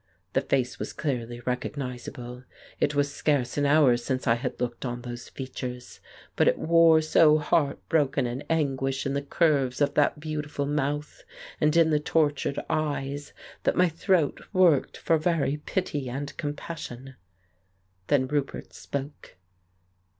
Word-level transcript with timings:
The 0.33 0.41
face 0.41 0.79
was 0.79 0.93
clearly 0.93 1.41
recognizable; 1.41 2.43
it 2.79 2.95
was 2.95 3.13
scarce 3.13 3.55
an 3.55 3.67
hour 3.67 3.95
since 3.97 4.25
I 4.25 4.33
had 4.33 4.59
looked 4.59 4.83
on 4.83 5.03
those 5.03 5.29
features, 5.29 5.99
but 6.35 6.47
it 6.47 6.57
wore 6.57 7.01
so 7.01 7.37
heart 7.37 7.87
broken 7.87 8.25
an 8.25 8.41
anguish 8.49 9.05
in 9.05 9.13
the 9.13 9.21
curves 9.21 9.79
of 9.79 9.93
that 9.93 10.19
beautiful 10.19 10.65
mouth 10.65 11.23
and 11.59 11.77
in 11.77 11.91
the 11.91 11.99
tortured 11.99 12.57
eyes, 12.67 13.31
that 13.61 13.77
my 13.77 13.89
throat 13.89 14.41
worked 14.53 14.97
for 14.97 15.19
very 15.19 15.57
pity 15.57 16.09
and 16.09 16.35
compassion. 16.35 17.13
Then 18.07 18.27
Roupert 18.27 18.73
spoke. 18.73 19.35